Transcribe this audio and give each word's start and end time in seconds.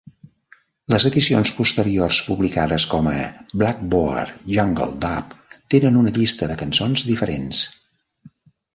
Les 0.93 1.03
edicions 1.09 1.51
posteriors 1.57 2.21
publicades 2.31 2.87
com 2.95 3.11
a 3.13 3.15
"Blackboard 3.63 4.43
Jungle 4.57 4.91
Dub" 5.07 5.39
tenen 5.77 6.05
una 6.05 6.19
llista 6.19 6.53
de 6.55 6.61
cançons 6.67 7.09
diferents. 7.15 7.67